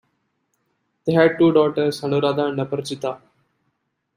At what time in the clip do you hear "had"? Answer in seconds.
1.13-1.37